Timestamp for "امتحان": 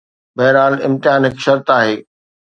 0.87-1.21